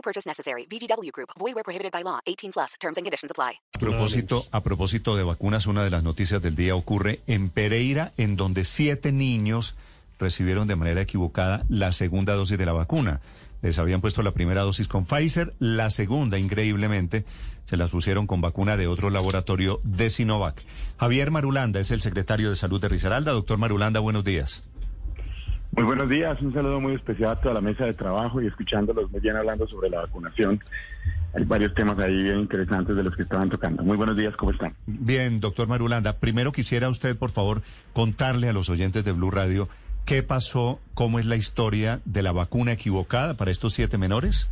No 0.00 0.02
purchase 0.02 0.26
necessary. 0.26 0.66
VGW 0.66 1.12
Group. 1.12 1.28
Void 1.38 1.54
where 1.54 1.62
prohibited 1.62 1.92
by 1.92 2.02
law. 2.02 2.20
18 2.24 2.52
plus. 2.52 2.74
Terms 2.80 2.96
and 2.96 3.04
conditions 3.04 3.30
apply. 3.30 3.60
A 3.74 3.78
propósito, 3.78 4.46
a 4.50 4.62
propósito 4.62 5.14
de 5.14 5.24
vacunas, 5.24 5.66
una 5.66 5.84
de 5.84 5.90
las 5.90 6.02
noticias 6.02 6.40
del 6.40 6.56
día 6.56 6.74
ocurre 6.74 7.20
en 7.26 7.50
Pereira, 7.50 8.12
en 8.16 8.36
donde 8.36 8.64
siete 8.64 9.12
niños 9.12 9.76
recibieron 10.18 10.68
de 10.68 10.76
manera 10.76 11.02
equivocada 11.02 11.66
la 11.68 11.92
segunda 11.92 12.34
dosis 12.34 12.56
de 12.56 12.64
la 12.64 12.72
vacuna. 12.72 13.20
Les 13.60 13.78
habían 13.78 14.00
puesto 14.00 14.22
la 14.22 14.32
primera 14.32 14.62
dosis 14.62 14.88
con 14.88 15.04
Pfizer, 15.04 15.52
la 15.58 15.90
segunda, 15.90 16.38
increíblemente, 16.38 17.26
se 17.66 17.76
las 17.76 17.90
pusieron 17.90 18.26
con 18.26 18.40
vacuna 18.40 18.78
de 18.78 18.86
otro 18.86 19.10
laboratorio 19.10 19.80
de 19.84 20.08
Sinovac. 20.08 20.62
Javier 20.98 21.30
Marulanda 21.30 21.78
es 21.78 21.90
el 21.90 22.00
secretario 22.00 22.48
de 22.48 22.56
Salud 22.56 22.80
de 22.80 22.88
Risaralda. 22.88 23.32
Doctor 23.32 23.58
Marulanda, 23.58 24.00
buenos 24.00 24.24
días. 24.24 24.62
Muy 25.72 25.84
buenos 25.84 26.08
días, 26.08 26.40
un 26.42 26.52
saludo 26.52 26.80
muy 26.80 26.94
especial 26.94 27.30
a 27.30 27.36
toda 27.36 27.54
la 27.54 27.60
mesa 27.60 27.84
de 27.84 27.94
trabajo 27.94 28.42
y 28.42 28.46
escuchándolos 28.48 29.10
muy 29.10 29.20
bien 29.20 29.36
hablando 29.36 29.68
sobre 29.68 29.88
la 29.88 30.00
vacunación. 30.00 30.60
Hay 31.32 31.44
varios 31.44 31.74
temas 31.74 31.96
ahí 32.00 32.22
bien 32.22 32.40
interesantes 32.40 32.96
de 32.96 33.04
los 33.04 33.14
que 33.14 33.22
estaban 33.22 33.48
tocando. 33.48 33.84
Muy 33.84 33.96
buenos 33.96 34.16
días, 34.16 34.34
¿cómo 34.36 34.50
están? 34.50 34.74
Bien, 34.86 35.38
doctor 35.40 35.68
Marulanda, 35.68 36.18
primero 36.18 36.50
quisiera 36.50 36.88
usted, 36.88 37.16
por 37.16 37.30
favor, 37.30 37.62
contarle 37.92 38.48
a 38.48 38.52
los 38.52 38.68
oyentes 38.68 39.04
de 39.04 39.12
Blue 39.12 39.30
Radio 39.30 39.68
qué 40.04 40.24
pasó, 40.24 40.80
cómo 40.94 41.20
es 41.20 41.26
la 41.26 41.36
historia 41.36 42.00
de 42.04 42.22
la 42.22 42.32
vacuna 42.32 42.72
equivocada 42.72 43.36
para 43.36 43.52
estos 43.52 43.74
siete 43.74 43.96
menores. 43.96 44.50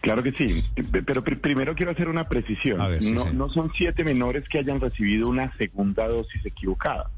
Claro 0.00 0.22
que 0.22 0.32
sí, 0.32 0.64
pero 1.04 1.22
pr 1.22 1.38
primero 1.40 1.74
quiero 1.74 1.92
hacer 1.92 2.08
una 2.08 2.26
precisión. 2.26 2.80
A 2.80 2.88
ver, 2.88 3.02
sí, 3.02 3.12
no, 3.12 3.24
sí. 3.24 3.30
no 3.34 3.50
son 3.50 3.70
siete 3.74 4.02
menores 4.02 4.48
que 4.48 4.58
hayan 4.58 4.80
recibido 4.80 5.28
una 5.28 5.54
segunda 5.58 6.08
dosis 6.08 6.44
equivocada. 6.46 7.10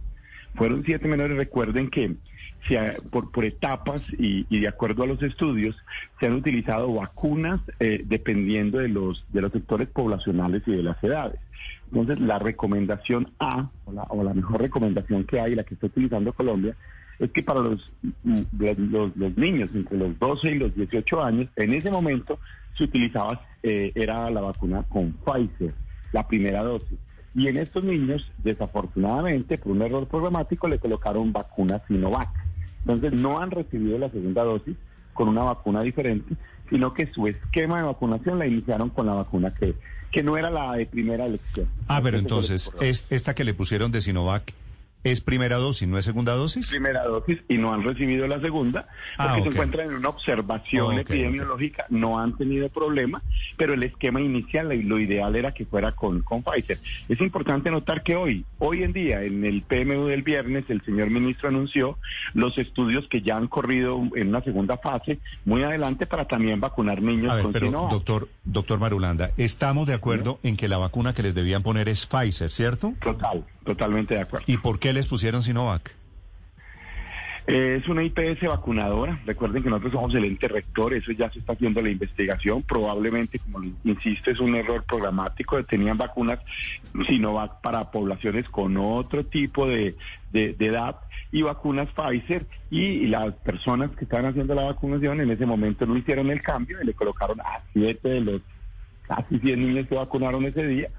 Fueron 0.55 0.84
siete 0.84 1.08
menores, 1.08 1.36
recuerden 1.36 1.89
que 1.91 2.14
se 2.69 2.78
ha- 2.78 2.95
por, 3.11 3.45
etapas 3.45 4.03
y, 4.19 4.47
y 4.48 4.61
de 4.61 4.69
acuerdo 4.69 5.03
a 5.03 5.06
los 5.06 5.22
estudios 5.22 5.75
se 6.20 6.27
han 6.27 6.34
utilizado 6.34 6.92
vacunas 6.94 7.61
eh, 7.81 8.03
dependiendo 8.05 8.78
de 8.78 8.89
los, 8.89 9.25
de 9.33 9.41
los 9.41 9.53
sectores 9.53 9.89
poblacionales 9.89 10.62
y 10.67 10.72
de 10.72 10.83
las 10.83 11.03
edades. 11.03 11.41
Entonces, 11.86 12.20
la 12.20 12.39
recomendación 12.39 13.31
A, 13.39 13.69
o 13.84 13.92
la, 13.92 14.03
o 14.05 14.22
la 14.22 14.33
mejor 14.33 14.61
recomendación 14.62 15.25
que 15.25 15.41
hay, 15.41 15.55
la 15.55 15.64
que 15.64 15.75
está 15.75 15.86
utilizando 15.89 16.33
Colombia, 16.33 16.75
es 17.19 17.31
que 17.33 17.42
para 17.42 17.61
los, 17.61 17.92
mm, 18.22 18.41
los- 18.91 19.16
los 19.16 19.37
niños 19.37 19.70
entre 19.75 19.98
los 19.98 20.19
12 20.19 20.53
y 20.53 20.55
los 20.59 20.75
18 20.75 21.22
años, 21.22 21.48
en 21.56 21.75
ese 21.75 21.91
momento 21.91 22.39
se 22.78 22.84
utilizaba, 22.84 23.44
eh, 23.62 23.92
era 23.94 24.31
la 24.31 24.41
vacuna 24.41 24.84
con 24.89 25.12
Pfizer, 25.12 25.75
la 26.12 26.27
primera 26.27 26.62
dosis. 26.62 26.98
Y 27.34 27.48
en 27.48 27.56
estos 27.56 27.83
niños, 27.83 28.30
desafortunadamente, 28.38 29.58
por 29.58 29.72
un 29.72 29.83
error 29.83 30.06
programático, 30.06 30.69
le 30.69 30.78
colocaron 30.78 31.33
vacuna 31.33 31.80
Sinovac. 31.88 32.28
Entonces, 32.80 33.12
no 33.12 33.41
han 33.41 33.50
recibido 33.50 33.98
la 33.98 34.11
segunda 34.11 34.44
dosis 34.44 34.77
con 35.14 35.28
una 35.28 35.42
vacuna 35.42 35.83
diferente, 35.83 36.34
sino 36.69 36.92
que 36.92 37.06
su 37.12 37.27
esquema 37.27 37.78
de 37.78 37.84
vacunación 37.84 38.38
la 38.38 38.47
iniciaron 38.47 38.91
con 38.91 39.06
la 39.06 39.14
vacuna 39.14 39.55
que, 39.55 39.75
que 40.10 40.22
no 40.22 40.36
era 40.36 40.50
la 40.50 40.72
de 40.72 40.86
primera 40.86 41.27
elección. 41.27 41.69
Ah, 41.86 42.00
pero 42.03 42.19
entonces, 42.19 42.70
es, 42.80 43.06
esta 43.10 43.34
que 43.34 43.44
le 43.44 43.55
pusieron 43.55 43.92
de 43.92 44.00
Sinovac 44.00 44.53
es 45.05 45.20
primera 45.20 45.56
dosis, 45.56 45.88
¿no 45.88 45.99
es 45.99 46.04
segunda 46.04 46.34
dosis? 46.34 46.69
primera 46.71 47.03
dosis 47.04 47.38
y 47.49 47.59
no 47.59 47.72
han 47.75 47.82
recibido 47.82 48.26
la 48.28 48.41
segunda, 48.41 48.87
porque 49.16 49.28
Ah, 49.31 49.37
ok. 49.38 49.43
se 49.43 49.49
encuentran 49.49 49.88
en 49.91 49.97
una 49.97 50.09
observación 50.10 50.93
Ok, 50.94 51.00
epidemiológica, 51.00 51.87
no 51.88 52.19
han 52.21 52.37
tenido 52.37 52.69
problema, 52.69 53.22
pero 53.56 53.75
el 53.75 53.82
esquema 53.82 54.21
inicial, 54.21 54.69
lo- 54.69 54.75
lo 54.93 54.99
ideal 55.00 55.34
era 55.34 55.53
que 55.53 55.65
fuera 55.66 55.93
con, 55.93 56.22
con 56.22 56.43
Pfizer. 56.43 56.78
Es 57.09 57.21
importante 57.21 57.71
notar 57.71 58.03
que 58.03 58.15
hoy, 58.15 58.44
hoy 58.65 58.84
en 58.84 58.93
día, 58.93 59.23
en 59.25 59.45
el 59.45 59.62
PMU 59.62 60.06
del 60.06 60.23
viernes, 60.23 60.65
el 60.69 60.83
señor 60.84 61.11
ministro 61.11 61.49
anunció 61.49 61.99
los 62.33 62.56
estudios 62.59 63.09
que 63.09 63.21
ya 63.21 63.37
han 63.37 63.49
corrido 63.49 64.00
en 64.15 64.28
una 64.28 64.41
segunda 64.43 64.78
fase, 64.78 65.19
muy 65.45 65.65
adelante, 65.65 66.06
para 66.06 66.27
también 66.27 66.61
vacunar 66.61 67.03
niños 67.03 67.34
ver, 67.34 67.43
con 67.43 67.53
pero 67.53 67.67
Sinovac. 67.67 67.91
doctor, 67.91 68.28
doctor 68.45 68.78
Marulanda, 68.78 69.33
estamos 69.37 69.87
de 69.89 69.95
acuerdo 69.95 70.39
en 70.45 70.56
que 70.56 70.69
la 70.69 70.78
vacuna 70.78 71.12
que 71.12 71.25
les 71.25 71.34
debían 71.34 71.65
poner 71.65 71.89
es 71.89 72.06
Pfizer, 72.06 72.53
¿cierto? 72.53 72.95
Total, 73.03 73.45
totalmente 73.65 74.15
de 74.15 74.21
acuerdo. 74.21 74.45
¿Y 74.47 74.59
por 74.59 74.79
qué 74.79 74.93
les 74.93 75.09
pusieron 75.09 75.43
Sinovac? 75.43 76.01
Es 77.47 77.88
una 77.88 78.04
IPS 78.04 78.42
vacunadora. 78.47 79.20
Recuerden 79.26 79.62
que 79.62 79.69
nosotros 79.69 79.92
somos 79.92 80.14
el 80.14 80.25
ente 80.25 80.47
rector, 80.47 80.94
eso 80.94 81.10
ya 81.12 81.30
se 81.30 81.41
está 81.41 81.54
haciendo 81.54 81.82
la 81.82 81.91
investigación. 81.91 82.62
Probablemente, 82.62 83.38
como 83.41 83.62
insisto, 83.84 84.30
es 84.30 84.38
un 84.38 84.54
error 84.54 84.84
programático. 84.84 85.62
Tenían 85.64 85.98
vacunas 85.98 86.38
Sinovac 87.06 87.60
para 87.60 87.91
poblaciones 87.91 88.48
con 88.48 88.76
otro 88.76 89.25
tipo 89.25 89.66
de 89.66 89.97
edad 90.32 90.97
y 91.32 91.42
vacunas 91.42 91.88
Pfizer. 91.91 92.47
Y 92.70 93.06
las 93.08 93.34
personas 93.34 93.91
que 93.91 94.04
estaban 94.04 94.26
haciendo 94.26 94.54
la 94.54 94.64
vacunación 94.64 95.20
en 95.20 95.31
ese 95.31 95.44
momento 95.44 95.84
no 95.84 95.97
hicieron 95.97 96.31
el 96.31 96.41
cambio 96.42 96.81
y 96.81 96.86
le 96.86 96.94
colocaron 96.94 97.41
a 97.41 97.60
siete 97.72 98.08
de 98.08 98.20
los 98.20 98.41
casi 99.02 99.41
100 99.41 99.60
niños 99.60 99.88
que 99.88 99.97
vacunaron 99.97 100.44
ese 100.44 100.66
día. 100.66 100.91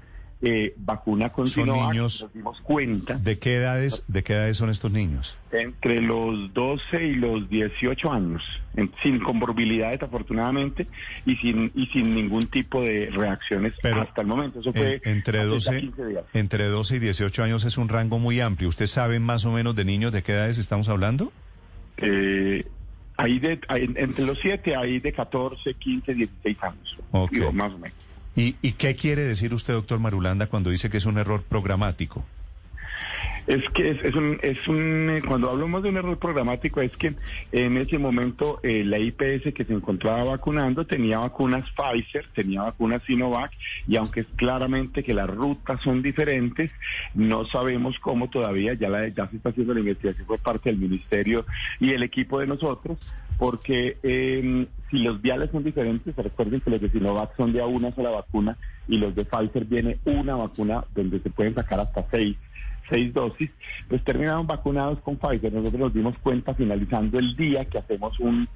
Eh, 0.46 0.74
vacuna 0.76 1.30
con 1.30 1.48
Son 1.48 1.64
Sinovac, 1.64 1.92
niños- 1.92 2.20
nos 2.22 2.32
dimos 2.34 2.60
cuenta 2.60 3.14
¿De 3.16 3.38
qué 3.38 3.56
edades, 3.56 4.04
de 4.08 4.22
qué 4.22 4.34
edades 4.34 4.56
son 4.58 4.68
estos 4.68 4.92
niños? 4.92 5.38
entre 5.52 6.00
los 6.02 6.52
12 6.52 7.02
y 7.06 7.14
los 7.14 7.48
18 7.48 8.12
años, 8.12 8.42
en- 8.76 8.90
sin 9.02 9.20
comorbilidades 9.20 10.02
afortunadamente 10.02 10.86
y 11.24 11.36
sin 11.36 11.70
y 11.74 11.86
sin 11.86 12.10
ningún 12.14 12.42
tipo 12.48 12.82
de 12.82 13.08
reacciones 13.10 13.72
Pero, 13.80 14.02
hasta 14.02 14.20
el 14.20 14.26
momento. 14.26 14.60
Eso 14.60 14.72
fue 14.72 15.00
En- 15.04 15.12
entre, 15.18 15.38
hace 15.38 15.46
ya 15.48 15.54
12, 15.54 15.80
15 15.80 16.06
días. 16.06 16.24
entre 16.34 16.64
12 16.64 16.96
y 16.96 16.98
18 16.98 17.42
años 17.44 17.64
es 17.64 17.78
un 17.78 17.88
rango 17.88 18.18
muy 18.18 18.40
amplio. 18.40 18.68
¿Usted 18.68 18.86
sabe 18.86 19.20
más 19.20 19.44
o 19.46 19.52
menos 19.52 19.74
de 19.76 19.84
niños 19.84 20.12
de 20.12 20.22
qué 20.22 20.32
edades 20.32 20.58
estamos 20.58 20.88
hablando? 20.88 21.32
Eh, 21.98 22.66
ahí 23.16 23.38
de, 23.38 23.60
entre 23.70 24.26
los 24.26 24.38
7 24.42 24.74
hay 24.76 24.98
de 25.00 25.12
14, 25.12 25.72
15, 25.74 26.14
16 26.14 26.56
años, 26.62 26.96
Ok. 27.12 27.30
digo, 27.30 27.52
más 27.52 27.72
o 27.72 27.78
menos. 27.78 27.96
¿Y, 28.36 28.56
¿Y 28.62 28.72
qué 28.72 28.94
quiere 28.96 29.22
decir 29.22 29.54
usted, 29.54 29.74
doctor 29.74 30.00
Marulanda, 30.00 30.46
cuando 30.48 30.70
dice 30.70 30.90
que 30.90 30.96
es 30.96 31.06
un 31.06 31.18
error 31.18 31.42
programático? 31.42 32.24
Es 33.46 33.62
que 33.70 33.90
es, 33.90 34.02
es 34.02 34.14
un, 34.14 34.38
es 34.42 34.66
un, 34.68 35.10
eh, 35.10 35.22
cuando 35.26 35.50
hablamos 35.50 35.82
de 35.82 35.90
un 35.90 35.98
error 35.98 36.18
programático 36.18 36.80
es 36.80 36.92
que 36.96 37.14
en 37.52 37.76
ese 37.76 37.98
momento 37.98 38.58
eh, 38.62 38.84
la 38.84 38.98
IPS 38.98 39.52
que 39.52 39.66
se 39.66 39.74
encontraba 39.74 40.24
vacunando 40.24 40.86
tenía 40.86 41.18
vacunas 41.18 41.68
Pfizer, 41.76 42.26
tenía 42.34 42.62
vacunas 42.62 43.02
Sinovac 43.06 43.52
y 43.86 43.96
aunque 43.96 44.20
es 44.20 44.26
claramente 44.36 45.02
que 45.02 45.12
las 45.12 45.28
rutas 45.28 45.78
son 45.82 46.00
diferentes, 46.00 46.70
no 47.12 47.44
sabemos 47.44 47.98
cómo 47.98 48.30
todavía, 48.30 48.72
ya, 48.74 48.88
la, 48.88 49.08
ya 49.08 49.28
se 49.28 49.36
está 49.36 49.50
haciendo 49.50 49.74
la 49.74 49.80
investigación 49.80 50.26
por 50.26 50.38
parte 50.38 50.70
del 50.70 50.78
ministerio 50.78 51.44
y 51.80 51.90
el 51.90 52.02
equipo 52.02 52.40
de 52.40 52.46
nosotros, 52.46 52.98
porque 53.36 53.98
eh, 54.02 54.66
si 54.94 55.00
los 55.02 55.20
viales 55.20 55.50
son 55.50 55.64
diferentes, 55.64 56.14
recuerden 56.14 56.60
que 56.60 56.70
los 56.70 56.80
de 56.80 56.88
Sinovac 56.88 57.36
son 57.36 57.52
de 57.52 57.60
a 57.60 57.66
una 57.66 57.92
sola 57.96 58.10
vacuna 58.10 58.56
y 58.86 58.98
los 58.98 59.12
de 59.16 59.24
Pfizer 59.24 59.64
viene 59.64 59.98
una 60.04 60.36
vacuna 60.36 60.84
donde 60.94 61.18
se 61.18 61.30
pueden 61.30 61.52
sacar 61.54 61.80
hasta 61.80 62.06
seis 62.12 62.36
seis 62.88 63.12
dosis, 63.12 63.50
pues 63.88 64.04
terminaron 64.04 64.46
vacunados 64.46 65.00
con 65.00 65.16
Pfizer. 65.16 65.52
Nosotros 65.52 65.80
nos 65.80 65.94
dimos 65.94 66.16
cuenta 66.18 66.54
finalizando 66.54 67.18
el 67.18 67.34
día 67.34 67.64
que 67.64 67.78
hacemos 67.78 68.20
un, 68.20 68.46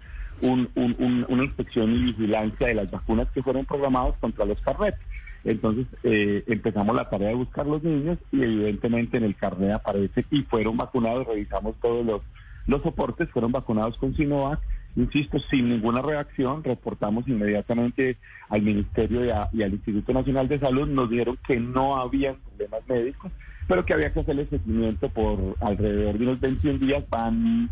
un- 0.42 0.68
un- 0.76 0.96
un- 1.00 1.26
una 1.28 1.44
inspección 1.44 1.92
y 1.92 1.98
vigilancia 2.12 2.68
de 2.68 2.74
las 2.74 2.90
vacunas 2.90 3.26
que 3.32 3.42
fueron 3.42 3.64
programados 3.64 4.14
contra 4.20 4.44
los 4.44 4.60
carretes. 4.60 5.00
Entonces 5.44 5.86
eh, 6.04 6.44
empezamos 6.46 6.94
la 6.94 7.08
tarea 7.10 7.28
de 7.28 7.34
buscar 7.34 7.66
los 7.66 7.82
niños 7.82 8.18
y 8.30 8.42
evidentemente 8.42 9.16
en 9.16 9.24
el 9.24 9.34
carnet 9.34 9.72
aparece 9.72 10.24
y 10.30 10.42
fueron 10.42 10.76
vacunados, 10.76 11.26
revisamos 11.26 11.74
todos 11.80 12.04
los, 12.06 12.22
los 12.66 12.82
soportes, 12.82 13.30
fueron 13.30 13.50
vacunados 13.50 13.96
con 13.98 14.14
Sinovac, 14.14 14.60
insisto, 15.02 15.38
sin 15.50 15.68
ninguna 15.70 16.02
reacción, 16.02 16.62
reportamos 16.64 17.26
inmediatamente 17.28 18.16
al 18.50 18.62
Ministerio 18.62 19.24
y, 19.24 19.30
a- 19.30 19.48
y 19.52 19.62
al 19.62 19.72
Instituto 19.72 20.12
Nacional 20.12 20.48
de 20.48 20.58
Salud, 20.58 20.88
nos 20.88 21.08
dijeron 21.10 21.38
que 21.46 21.58
no 21.58 21.96
había 21.96 22.34
problemas 22.34 22.80
médicos, 22.88 23.32
pero 23.66 23.84
que 23.86 23.94
había 23.94 24.12
que 24.12 24.20
hacerle 24.20 24.46
seguimiento 24.48 25.08
por 25.08 25.56
alrededor 25.60 26.18
de 26.18 26.24
unos 26.24 26.40
21 26.40 26.78
días, 26.78 27.04
van, 27.10 27.70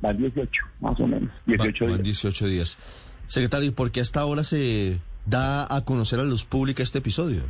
van 0.00 0.16
18, 0.18 0.50
más 0.80 0.98
o 1.00 1.06
menos, 1.06 1.30
18 1.46 1.84
Van 1.84 1.94
días. 1.94 2.02
18 2.04 2.46
días. 2.46 2.78
Secretario, 3.26 3.68
¿y 3.68 3.72
por 3.72 3.90
qué 3.90 4.00
hasta 4.00 4.20
ahora 4.20 4.42
se 4.44 4.98
da 5.26 5.72
a 5.74 5.84
conocer 5.84 6.18
a 6.20 6.24
luz 6.24 6.44
pública 6.44 6.82
este 6.82 6.98
episodio? 6.98 7.42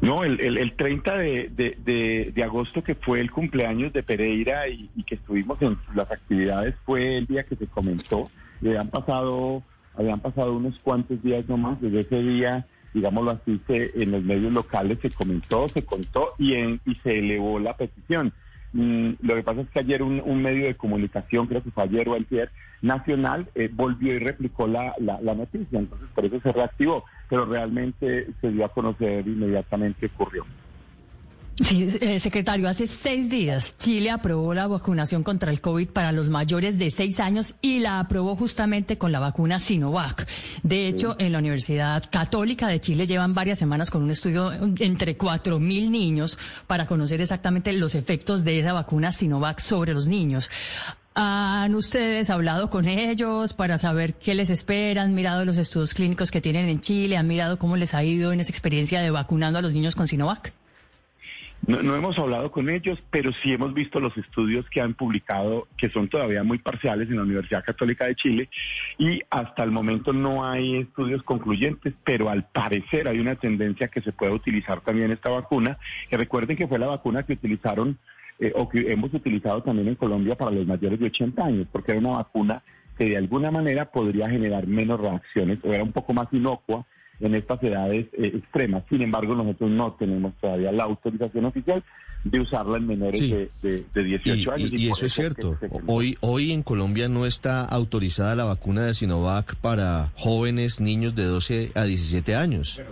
No, 0.00 0.24
el, 0.24 0.40
el, 0.40 0.56
el 0.56 0.76
30 0.76 1.16
de, 1.18 1.50
de, 1.50 2.32
de, 2.34 2.42
agosto, 2.42 2.82
que 2.82 2.94
fue 2.94 3.20
el 3.20 3.30
cumpleaños 3.30 3.92
de 3.92 4.02
Pereira 4.02 4.66
y, 4.68 4.88
y 4.96 5.02
que 5.02 5.16
estuvimos 5.16 5.60
en 5.60 5.76
las 5.94 6.10
actividades, 6.10 6.74
fue 6.86 7.18
el 7.18 7.26
día 7.26 7.44
que 7.44 7.56
se 7.56 7.66
comentó. 7.66 8.30
Le 8.62 8.78
han 8.78 8.88
pasado 8.88 9.62
habían 10.00 10.20
pasado 10.20 10.54
unos 10.54 10.78
cuantos 10.82 11.22
días 11.22 11.46
nomás, 11.48 11.80
desde 11.80 12.00
ese 12.00 12.22
día, 12.22 12.66
digámoslo 12.94 13.32
así, 13.32 13.60
se, 13.66 13.90
en 14.02 14.12
los 14.12 14.22
medios 14.22 14.52
locales 14.52 14.98
se 15.02 15.10
comentó, 15.10 15.68
se 15.68 15.84
contó 15.84 16.34
y, 16.38 16.54
en, 16.54 16.80
y 16.86 16.94
se 16.96 17.18
elevó 17.18 17.58
la 17.58 17.76
petición. 17.76 18.32
Mm, 18.72 19.12
lo 19.22 19.34
que 19.34 19.42
pasa 19.42 19.62
es 19.62 19.70
que 19.70 19.80
ayer 19.80 20.02
un, 20.02 20.42
medio 20.42 20.66
de 20.66 20.76
comunicación, 20.76 21.46
creo 21.46 21.62
que 21.62 21.70
fue 21.70 21.84
ayer 21.84 22.08
o 22.08 22.14
ayer, 22.14 22.50
nacional, 22.82 23.48
eh, 23.54 23.68
volvió 23.72 24.14
y 24.14 24.18
replicó 24.18 24.66
la, 24.66 24.94
la, 24.98 25.20
la, 25.20 25.34
noticia, 25.34 25.78
entonces 25.78 26.08
por 26.14 26.24
eso 26.24 26.40
se 26.40 26.52
reactivó, 26.52 27.04
pero 27.28 27.44
realmente 27.44 28.28
se 28.40 28.50
dio 28.50 28.64
a 28.64 28.72
conocer 28.72 29.26
inmediatamente 29.26 30.06
ocurrió. 30.06 30.46
Sí, 31.62 31.88
eh, 32.00 32.18
secretario, 32.20 32.68
hace 32.70 32.86
seis 32.86 33.28
días 33.28 33.76
Chile 33.76 34.10
aprobó 34.10 34.54
la 34.54 34.66
vacunación 34.66 35.22
contra 35.22 35.50
el 35.50 35.60
COVID 35.60 35.88
para 35.88 36.10
los 36.10 36.30
mayores 36.30 36.78
de 36.78 36.90
seis 36.90 37.20
años 37.20 37.54
y 37.60 37.80
la 37.80 38.00
aprobó 38.00 38.34
justamente 38.34 38.96
con 38.96 39.12
la 39.12 39.20
vacuna 39.20 39.58
Sinovac. 39.58 40.26
De 40.62 40.88
hecho, 40.88 41.16
en 41.18 41.32
la 41.32 41.38
Universidad 41.38 42.02
Católica 42.10 42.66
de 42.66 42.80
Chile 42.80 43.04
llevan 43.04 43.34
varias 43.34 43.58
semanas 43.58 43.90
con 43.90 44.02
un 44.02 44.10
estudio 44.10 44.52
entre 44.78 45.18
cuatro 45.18 45.60
mil 45.60 45.90
niños 45.90 46.38
para 46.66 46.86
conocer 46.86 47.20
exactamente 47.20 47.74
los 47.74 47.94
efectos 47.94 48.42
de 48.42 48.60
esa 48.60 48.72
vacuna 48.72 49.12
Sinovac 49.12 49.60
sobre 49.60 49.92
los 49.92 50.06
niños. 50.06 50.50
¿Han 51.14 51.74
ustedes 51.74 52.30
hablado 52.30 52.70
con 52.70 52.88
ellos 52.88 53.52
para 53.52 53.76
saber 53.76 54.14
qué 54.14 54.34
les 54.34 54.48
esperan? 54.48 55.08
¿Han 55.08 55.14
mirado 55.14 55.44
los 55.44 55.58
estudios 55.58 55.92
clínicos 55.92 56.30
que 56.30 56.40
tienen 56.40 56.70
en 56.70 56.80
Chile? 56.80 57.18
¿Han 57.18 57.26
mirado 57.26 57.58
cómo 57.58 57.76
les 57.76 57.94
ha 57.94 58.02
ido 58.02 58.32
en 58.32 58.40
esa 58.40 58.50
experiencia 58.50 59.02
de 59.02 59.10
vacunando 59.10 59.58
a 59.58 59.62
los 59.62 59.74
niños 59.74 59.94
con 59.94 60.08
Sinovac? 60.08 60.54
No, 61.66 61.82
no, 61.82 61.94
hemos 61.94 62.18
hablado 62.18 62.50
con 62.50 62.70
ellos, 62.70 62.98
pero 63.10 63.32
sí 63.42 63.52
hemos 63.52 63.74
visto 63.74 64.00
los 64.00 64.16
estudios 64.16 64.68
que 64.70 64.80
han 64.80 64.94
publicado, 64.94 65.68
que 65.76 65.90
son 65.90 66.08
todavía 66.08 66.42
muy 66.42 66.58
parciales 66.58 67.08
en 67.08 67.16
la 67.16 67.22
Universidad 67.22 67.62
Católica 67.62 68.06
de 68.06 68.16
Chile, 68.16 68.48
y 68.98 69.20
hasta 69.28 69.62
el 69.62 69.70
momento 69.70 70.12
no 70.12 70.44
hay 70.44 70.78
estudios 70.78 71.22
concluyentes, 71.22 71.92
pero 72.02 72.30
al 72.30 72.44
parecer 72.44 73.08
hay 73.08 73.18
una 73.20 73.36
tendencia 73.36 73.88
que 73.88 74.00
se 74.00 74.12
puede 74.12 74.32
utilizar 74.32 74.80
también 74.80 75.10
esta 75.10 75.30
vacuna, 75.30 75.78
que 76.08 76.16
recuerden 76.16 76.56
que 76.56 76.66
fue 76.66 76.78
la 76.78 76.86
vacuna 76.86 77.24
que 77.24 77.34
utilizaron 77.34 77.98
eh, 78.38 78.52
o 78.56 78.68
que 78.68 78.90
hemos 78.90 79.12
utilizado 79.12 79.62
también 79.62 79.88
en 79.88 79.96
Colombia 79.96 80.36
para 80.36 80.52
los 80.52 80.66
mayores 80.66 80.98
de 80.98 81.06
80 81.06 81.44
años, 81.44 81.68
porque 81.70 81.92
era 81.92 82.00
una 82.00 82.16
vacuna 82.16 82.62
que 82.96 83.04
de 83.04 83.18
alguna 83.18 83.50
manera 83.50 83.90
podría 83.90 84.30
generar 84.30 84.66
menos 84.66 84.98
reacciones 84.98 85.58
o 85.62 85.72
era 85.72 85.84
un 85.84 85.92
poco 85.92 86.14
más 86.14 86.28
inocua 86.32 86.86
en 87.20 87.34
estas 87.34 87.62
edades 87.62 88.06
eh, 88.14 88.32
extremas. 88.34 88.84
Sin 88.88 89.02
embargo, 89.02 89.34
nosotros 89.34 89.70
no 89.70 89.92
tenemos 89.98 90.32
todavía 90.40 90.72
la 90.72 90.84
autorización 90.84 91.44
oficial 91.44 91.82
de 92.24 92.40
usarla 92.40 92.76
en 92.76 92.86
menores 92.86 93.18
Sí. 93.18 93.30
de, 93.30 93.50
de, 93.62 93.84
de 93.94 94.02
18 94.04 94.52
años. 94.52 94.72
Y, 94.72 94.88
eso 94.90 95.06
es 95.06 95.14
que 95.14 95.20
cierto. 95.22 95.56
se- 95.58 95.70
Hoy, 95.86 96.16
hoy 96.20 96.52
en 96.52 96.62
Colombia 96.62 97.08
no 97.08 97.24
está 97.24 97.64
autorizada 97.64 98.34
la 98.34 98.44
vacuna 98.44 98.82
de 98.82 98.92
Sinovac 98.94 99.56
para 99.56 100.12
jóvenes 100.16 100.80
niños 100.80 101.14
de 101.14 101.24
12 101.24 101.72
a 101.74 101.84
17 101.84 102.34
años. 102.36 102.82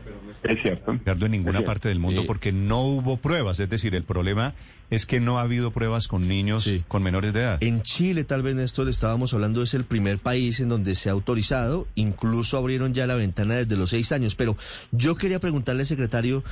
Es 0.42 0.62
cierto. 0.62 0.92
En 1.04 1.31
ninguna 1.31 1.62
parte 1.62 1.88
del 1.88 1.98
mundo 1.98 2.22
Eh, 2.22 2.24
porque 2.26 2.52
no 2.52 2.82
hubo 2.82 3.16
pruebas. 3.19 3.60
Es 3.60 3.69
decir, 3.69 3.94
el 3.94 4.04
problema 4.04 4.54
es 4.90 5.05
que 5.06 5.20
no 5.20 5.38
ha 5.38 5.43
habido 5.43 5.70
pruebas 5.70 6.08
con 6.08 6.29
niños 6.29 6.64
Sí. 6.64 6.82
con 6.88 7.02
menores 7.02 7.32
de 7.32 7.40
edad. 7.40 7.58
En 7.62 7.82
Chile, 7.82 8.25
tal 8.25 8.43
vez, 8.43 8.55
Néstor, 8.55 8.88
estábamos 8.88 9.35
hablando, 9.35 9.62
es 9.62 9.75
el 9.75 9.85
primer 9.85 10.19
país 10.19 10.61
en 10.61 10.69
donde 10.69 10.94
se 10.94 11.08
ha 11.08 11.12
autorizado. 11.12 11.87
Incluso 11.94 12.56
abrieron 12.56 12.94
ya 12.94 13.06
la 13.06 13.14
ventana 13.14 13.56
desde 13.56 13.76
los 13.76 13.90
seis 13.90 14.12
años. 14.12 14.35
Pero 14.35 14.56
yo 14.93 15.17
quería 15.17 15.40
preguntarle, 15.40 15.85
secretario, 15.85 16.43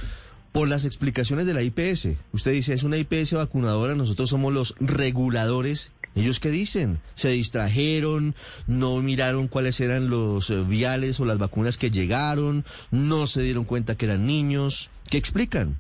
por 0.53 0.69
las 0.69 0.85
explicaciones 0.85 1.47
de 1.47 1.55
la 1.55 1.62
IPS. 1.62 2.17
Usted 2.33 2.53
dice, 2.53 2.73
es 2.75 2.83
una 2.83 2.97
IPS 2.97 3.35
vacunadora, 3.35 3.94
nosotros 3.94 4.31
somos 4.31 4.53
los 4.55 4.75
reguladores. 4.81 5.93
¿Ellos 6.15 6.41
qué 6.41 6.50
dicen? 6.50 6.99
¿Se 7.15 7.29
distrajeron? 7.29 8.35
¿No 8.67 8.97
miraron 9.03 9.49
cuáles 9.49 9.79
eran 9.81 10.09
los 10.09 10.49
eh, 10.49 10.62
viales 10.62 11.21
o 11.21 11.27
las 11.27 11.37
vacunas 11.37 11.77
que 11.77 11.91
llegaron? 11.91 12.65
¿No 12.91 13.27
se 13.27 13.43
dieron 13.43 13.65
cuenta 13.65 13.97
que 13.97 14.06
eran 14.06 14.27
niños? 14.27 14.89
¿Qué 15.11 15.19
explican? 15.19 15.79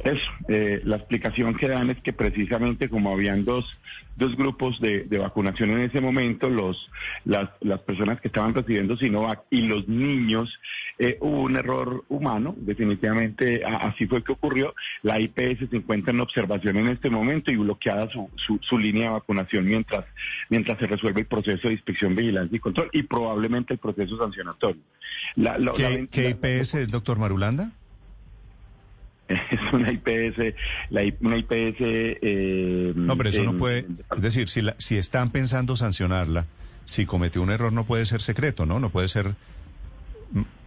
Eso, 0.00 0.22
eh, 0.48 0.80
la 0.84 0.96
explicación 0.96 1.54
que 1.56 1.68
dan 1.68 1.90
es 1.90 1.98
que 2.02 2.12
precisamente 2.12 2.88
como 2.88 3.12
habían 3.12 3.44
dos, 3.44 3.78
dos 4.16 4.36
grupos 4.36 4.80
de, 4.80 5.04
de 5.04 5.18
vacunación 5.18 5.70
en 5.70 5.80
ese 5.80 6.00
momento, 6.00 6.48
los, 6.48 6.90
las, 7.24 7.50
las 7.60 7.80
personas 7.80 8.20
que 8.20 8.28
estaban 8.28 8.54
recibiendo 8.54 8.96
Sinovac 8.96 9.42
y 9.50 9.62
los 9.62 9.88
niños, 9.88 10.58
eh, 10.98 11.18
hubo 11.20 11.42
un 11.42 11.56
error 11.56 12.04
humano, 12.08 12.54
definitivamente 12.58 13.62
así 13.64 14.06
fue 14.06 14.22
que 14.22 14.32
ocurrió. 14.32 14.74
La 15.02 15.20
IPS 15.20 15.68
se 15.70 15.76
encuentra 15.76 16.12
en 16.12 16.20
observación 16.20 16.76
en 16.76 16.88
este 16.88 17.10
momento 17.10 17.50
y 17.50 17.56
bloqueada 17.56 18.08
su, 18.10 18.28
su, 18.36 18.58
su 18.62 18.78
línea 18.78 19.04
de 19.08 19.14
vacunación 19.14 19.64
mientras, 19.66 20.04
mientras 20.50 20.78
se 20.78 20.86
resuelve 20.86 21.20
el 21.22 21.26
proceso 21.26 21.68
de 21.68 21.74
inspección, 21.74 22.14
vigilancia 22.16 22.56
y 22.56 22.60
control 22.60 22.88
y 22.92 23.02
probablemente 23.02 23.74
el 23.74 23.78
proceso 23.78 24.16
sancionatorio. 24.18 24.80
La- 25.36 25.58
la- 25.58 25.72
¿Qué, 25.72 25.82
la- 26.00 26.06
qué 26.06 26.22
la- 26.22 26.30
IPS 26.30 26.74
es, 26.74 26.88
doctor 26.88 27.18
Marulanda? 27.18 27.72
es 29.50 29.72
una 29.72 29.90
IPS, 29.92 30.54
la, 30.90 31.02
una 31.20 31.36
IPS... 31.36 31.50
eh, 31.80 32.92
No, 32.94 33.16
pero 33.16 33.28
eso 33.30 33.42
no 33.44 33.54
puede. 33.58 33.86
Es 34.16 34.22
decir, 34.22 34.48
si, 34.48 34.62
la- 34.62 34.74
si 34.78 34.96
están 34.98 35.30
pensando 35.30 35.74
sancionarla, 35.76 36.46
si 36.84 37.06
cometió 37.06 37.42
un 37.42 37.50
error, 37.50 37.72
no 37.72 37.84
puede 37.84 38.06
ser 38.06 38.22
secreto, 38.22 38.66
¿no? 38.66 38.78
No 38.78 38.90
puede 38.90 39.08
ser 39.08 39.34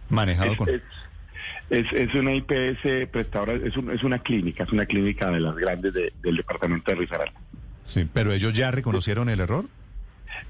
manejado 0.08 0.52
es, 0.52 0.56
con. 0.58 0.68
es, 0.68 0.82
es- 1.70 1.92
es 1.92 2.14
una 2.14 2.34
IPS 2.34 3.08
prestadora, 3.10 3.54
es, 3.54 3.76
un- 3.76 3.90
es 3.90 4.02
una 4.02 4.18
clínica, 4.18 4.64
es 4.64 4.72
una 4.72 4.86
clínica 4.86 5.30
de 5.30 5.40
las 5.40 5.56
grandes 5.56 5.94
de- 5.94 6.12
del 6.22 6.36
departamento 6.36 6.90
de 6.90 6.96
Risaralda. 6.98 7.40
Sí, 7.86 8.06
pero 8.12 8.32
ellos 8.32 8.52
ya 8.54 8.70
reconocieron 8.70 9.28
el 9.30 9.40
error. 9.40 9.64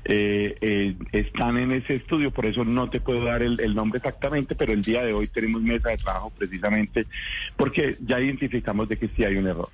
Eh, 0.04 0.56
eh, 0.60 0.96
están 1.12 1.58
en 1.58 1.72
ese 1.72 1.96
estudio, 1.96 2.30
por 2.30 2.46
eso 2.46 2.64
no 2.64 2.88
te 2.90 3.00
puedo 3.00 3.24
dar 3.24 3.42
el, 3.42 3.60
el 3.60 3.74
nombre 3.74 3.98
exactamente, 3.98 4.54
pero 4.54 4.72
el 4.72 4.82
día 4.82 5.02
de 5.02 5.12
hoy 5.12 5.26
tenemos 5.26 5.62
mesa 5.62 5.90
de 5.90 5.98
trabajo 5.98 6.32
precisamente 6.36 7.06
porque 7.56 7.96
ya 8.00 8.20
identificamos 8.20 8.88
de 8.88 8.96
que 8.96 9.08
sí 9.08 9.24
hay 9.24 9.36
un 9.36 9.46
error. 9.46 9.68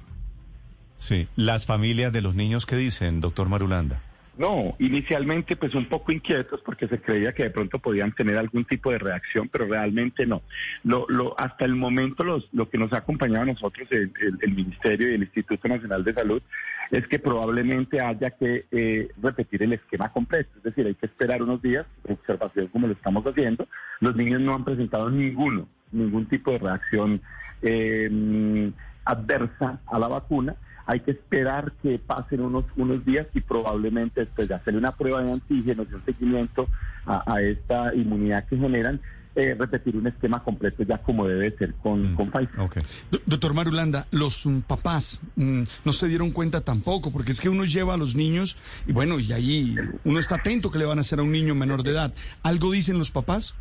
Sí. 0.98 1.28
Las 1.36 1.66
familias 1.66 2.12
de 2.12 2.22
los 2.22 2.34
niños, 2.34 2.66
¿qué 2.66 2.76
dicen, 2.76 3.20
doctor 3.20 3.48
Marulanda? 3.48 4.00
No, 4.38 4.76
inicialmente 4.78 5.56
pues 5.56 5.74
un 5.74 5.86
poco 5.86 6.12
inquietos 6.12 6.60
porque 6.62 6.86
se 6.88 7.00
creía 7.00 7.32
que 7.32 7.44
de 7.44 7.50
pronto 7.50 7.78
podían 7.78 8.12
tener 8.12 8.36
algún 8.36 8.66
tipo 8.66 8.90
de 8.90 8.98
reacción, 8.98 9.48
pero 9.48 9.66
realmente 9.66 10.26
no. 10.26 10.42
Lo, 10.84 11.06
lo, 11.08 11.38
hasta 11.40 11.64
el 11.64 11.74
momento 11.74 12.22
los, 12.22 12.46
lo 12.52 12.68
que 12.68 12.76
nos 12.76 12.92
ha 12.92 12.98
acompañado 12.98 13.44
a 13.44 13.46
nosotros 13.46 13.88
el, 13.90 14.12
Ministerio 14.54 15.10
y 15.10 15.14
el 15.14 15.22
Instituto 15.22 15.68
Nacional 15.68 16.04
de 16.04 16.12
Salud 16.12 16.42
es 16.90 17.06
que 17.08 17.18
probablemente 17.18 18.00
haya 18.00 18.30
que 18.30 18.66
eh, 18.70 19.08
repetir 19.22 19.62
el 19.62 19.72
esquema 19.72 20.12
completo, 20.12 20.50
es 20.58 20.62
decir, 20.62 20.86
hay 20.86 20.94
que 20.94 21.06
esperar 21.06 21.42
unos 21.42 21.60
días 21.62 21.86
observación 22.06 22.68
como 22.68 22.86
lo 22.86 22.92
estamos 22.92 23.24
haciendo. 23.24 23.66
Los 24.00 24.16
niños 24.16 24.40
no 24.42 24.54
han 24.54 24.64
presentado 24.64 25.10
ninguno, 25.10 25.66
ningún 25.92 26.26
tipo 26.26 26.52
de 26.52 26.58
reacción 26.58 27.20
eh, 27.62 28.70
adversa 29.06 29.80
a 29.86 29.98
la 29.98 30.08
vacuna 30.08 30.56
hay 30.88 31.00
que 31.00 31.10
esperar 31.10 31.72
que 31.82 31.98
pasen 31.98 32.42
unos, 32.42 32.64
unos 32.76 33.04
días 33.04 33.26
y 33.34 33.40
probablemente 33.40 34.20
después 34.20 34.46
de 34.48 34.54
hacerle 34.54 34.78
una 34.78 34.92
prueba 34.92 35.20
de 35.20 35.32
antígenos 35.32 35.88
y 35.90 35.94
un 35.94 36.04
seguimiento 36.04 36.68
a, 37.06 37.24
a 37.34 37.42
esta 37.42 37.92
inmunidad 37.92 38.44
que 38.46 38.56
generan, 38.56 39.00
eh, 39.34 39.56
repetir 39.58 39.96
un 39.96 40.06
esquema 40.06 40.44
completo 40.44 40.84
ya 40.84 40.98
como 40.98 41.26
debe 41.26 41.50
ser 41.58 41.74
con, 41.74 42.12
Mm, 42.12 42.14
con 42.14 42.30
Pfizer. 42.30 42.60
Ok. 42.60 42.76
Do- 43.10 43.18
Doctor 43.26 43.52
Marulanda, 43.52 44.06
los 44.12 44.46
mm, 44.46 44.60
papás 44.60 45.20
mm, 45.34 45.62
no 45.84 45.92
se 45.92 46.06
dieron 46.06 46.30
cuenta 46.30 46.60
tampoco, 46.60 47.10
porque 47.12 47.32
es 47.32 47.40
que 47.40 47.48
uno 47.48 47.64
lleva 47.64 47.94
a 47.94 47.96
los 47.96 48.14
niños 48.14 48.56
y 48.86 48.92
bueno, 48.92 49.18
y 49.18 49.32
ahí 49.32 49.74
uno 50.04 50.20
está 50.20 50.36
atento 50.36 50.70
que 50.70 50.78
le 50.78 50.84
van 50.86 50.98
a 50.98 51.00
hacer 51.00 51.18
a 51.18 51.22
un 51.24 51.32
niño 51.32 51.56
menor 51.56 51.82
de 51.82 51.90
edad. 51.90 52.14
¿Algo 52.44 52.70
dicen 52.70 52.96
los 52.96 53.10
papás? 53.10 53.56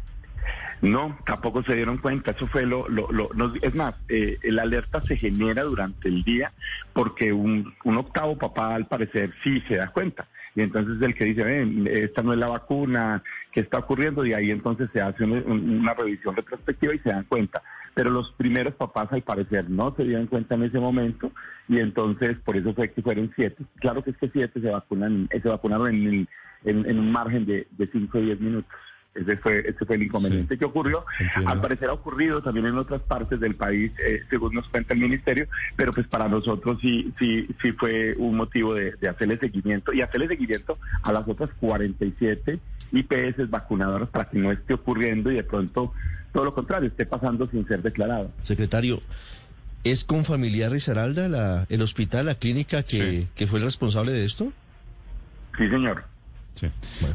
No, 0.82 1.18
tampoco 1.26 1.64
se 1.64 1.76
dieron 1.76 1.98
cuenta. 1.98 2.32
Eso 2.32 2.48
fue 2.48 2.66
lo, 2.66 2.88
lo, 2.90 3.08
lo- 3.12 3.30
nos- 3.34 3.56
es 3.62 3.74
más, 3.76 3.96
eh, 4.10 4.38
la 4.44 4.64
alerta 4.64 5.02
se 5.02 5.16
genera 5.18 5.64
durante 5.64 6.08
el 6.10 6.24
día 6.24 6.52
porque 6.94 7.32
un, 7.32 7.74
un 7.84 7.98
octavo 7.98 8.38
papá 8.38 8.76
al 8.76 8.88
parecer 8.88 9.34
sí 9.44 9.62
se 9.68 9.78
da 9.78 9.88
cuenta. 9.92 10.28
Y 10.56 10.62
entonces 10.62 11.02
el 11.02 11.16
que 11.16 11.26
dice, 11.26 11.44
ven, 11.44 11.86
esta 11.92 12.22
no 12.24 12.32
es 12.34 12.40
la 12.40 12.48
vacuna, 12.48 13.22
¿qué 13.52 13.60
está 13.62 13.80
ocurriendo? 13.80 14.26
Y 14.26 14.34
ahí 14.34 14.52
entonces 14.52 14.90
se 14.94 15.02
hace 15.02 15.24
una, 15.26 15.94
revisión 15.94 16.36
retrospectiva 16.36 16.94
y 16.96 17.00
se 17.00 17.10
dan 17.10 17.26
cuenta. 17.26 17.62
Pero 17.94 18.10
los 18.10 18.32
primeros 18.34 18.74
papás 18.76 19.08
al 19.12 19.22
parecer 19.22 19.70
no 19.70 19.94
se 19.98 20.04
dieron 20.04 20.28
cuenta 20.28 20.56
en 20.56 20.64
ese 20.64 20.80
momento 20.80 21.32
y 21.68 21.80
entonces 21.80 22.38
por 22.44 22.56
eso 22.58 22.74
fue 22.74 22.92
que 22.92 23.02
fueron 23.02 23.32
siete. 23.36 23.64
Claro 23.80 24.04
que 24.04 24.12
es 24.12 24.18
que 24.18 24.30
siete 24.30 24.62
se 24.62 24.70
vacunan, 24.70 25.28
eh, 25.32 25.42
se 25.42 25.50
vacunaron 25.50 25.90
en, 25.94 26.08
el- 26.08 26.30
en, 26.64 26.90
en 26.90 27.00
un 27.00 27.12
margen 27.12 27.46
de, 27.46 27.68
cinco 27.92 28.18
o 28.18 28.22
diez 28.22 28.40
minutos. 28.40 28.72
Ese 29.16 29.38
fue, 29.38 29.60
ese 29.62 29.86
fue 29.86 29.96
el 29.96 30.04
inconveniente 30.04 30.56
Sí. 30.56 30.60
que 30.60 30.66
ocurrió. 30.66 31.06
Entiendo. 31.20 31.50
Al 31.50 31.62
parecer 31.62 31.88
ha 31.90 31.94
ocurrido 31.94 32.42
también 32.44 32.66
en 32.66 32.78
otras 32.78 33.02
partes 33.02 33.40
del 33.40 33.56
país, 33.56 33.92
eh, 34.06 34.22
según 34.30 34.54
nos 34.54 34.68
cuenta 34.68 34.94
el 34.94 35.00
ministerio, 35.00 35.48
pero 35.78 35.94
pues 35.94 36.06
para 36.08 36.28
nosotros 36.28 36.78
sí, 36.82 37.14
sí, 37.18 37.48
sí 37.62 37.72
fue 37.72 38.14
un 38.18 38.36
motivo 38.36 38.74
de, 38.76 38.92
de 39.00 39.08
hacerle 39.08 39.38
seguimiento 39.40 39.94
y 39.94 40.02
hacerle 40.02 40.28
seguimiento 40.28 40.78
a 41.02 41.14
las 41.14 41.26
otras 41.28 41.50
47 41.62 42.60
IPS 42.92 43.50
vacunadoras 43.50 44.10
para 44.10 44.30
que 44.30 44.38
no 44.38 44.52
esté 44.52 44.74
ocurriendo 44.74 45.32
y 45.32 45.36
de 45.36 45.44
pronto 45.44 45.94
todo 46.34 46.44
lo 46.44 46.54
contrario, 46.54 46.90
esté 46.90 47.06
pasando 47.06 47.48
sin 47.50 47.66
ser 47.68 47.82
declarado. 47.82 48.30
Secretario, 48.42 49.02
¿es 49.86 50.04
con 50.04 50.26
familiar 50.26 50.72
Risaralda 50.72 51.30
la, 51.30 51.66
el 51.70 51.82
hospital, 51.82 52.26
la 52.26 52.36
clínica 52.36 52.84
que, 52.84 53.00
Sí. 53.22 53.28
que 53.34 53.48
fue 53.48 53.60
el 53.60 53.66
responsable 53.66 54.12
de 54.12 54.26
esto? 54.26 54.52
Sí, 55.58 55.70
señor. 55.70 56.04
Sí. 56.56 56.70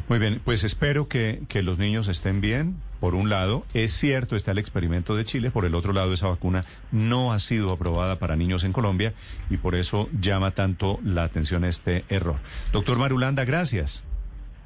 Muy 0.07 0.19
bien, 0.19 0.41
pues 0.43 0.63
espero 0.63 1.07
que, 1.07 1.43
que 1.47 1.63
los 1.63 1.77
niños 1.77 2.07
estén 2.07 2.41
bien. 2.41 2.77
Por 2.99 3.15
un 3.15 3.29
lado, 3.29 3.65
es 3.73 3.93
cierto, 3.93 4.35
está 4.35 4.51
el 4.51 4.59
experimento 4.59 5.15
de 5.15 5.25
Chile. 5.25 5.49
Por 5.49 5.65
el 5.65 5.73
otro 5.73 5.91
lado, 5.91 6.13
esa 6.13 6.27
vacuna 6.27 6.65
no 6.91 7.33
ha 7.33 7.39
sido 7.39 7.71
aprobada 7.71 8.19
para 8.19 8.35
niños 8.35 8.63
en 8.63 8.73
Colombia 8.73 9.13
y 9.49 9.57
por 9.57 9.73
eso 9.73 10.07
llama 10.19 10.51
tanto 10.51 10.99
la 11.03 11.23
atención 11.23 11.65
este 11.65 12.05
error. 12.09 12.35
Doctor 12.71 12.99
Marulanda, 12.99 13.43
gracias. 13.43 14.03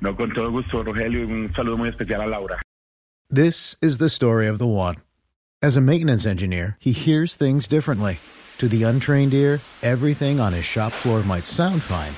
No, 0.02 0.18
con 0.18 0.34
todo 0.34 0.52
gusto, 0.52 0.84
Rogelio, 0.84 1.22
y 1.22 1.32
un 1.32 1.54
saludo 1.56 1.78
muy 1.78 1.90
especial 1.90 2.22
a 2.22 2.28
Laura. 2.28 2.60
This 3.30 3.78
is 3.82 3.98
the 3.98 4.10
story 4.10 4.48
of 4.48 4.58
the 4.58 4.68
one. 4.68 4.98
As 5.62 5.78
a 5.78 5.82
maintenance 5.82 6.26
engineer, 6.26 6.78
he 6.80 6.92
hears 6.92 7.36
things 7.36 7.68
differently. 7.70 8.20
To 8.58 8.68
the 8.68 8.84
untrained 8.84 9.34
ear, 9.34 9.62
everything 9.82 10.40
on 10.40 10.54
his 10.54 10.66
shop 10.66 10.92
floor 10.92 11.24
might 11.24 11.46
sound 11.46 11.82
fine, 11.82 12.14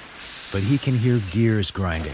but 0.52 0.68
he 0.68 0.78
can 0.78 0.98
hear 0.98 1.22
gears 1.32 1.72
grinding 1.72 2.14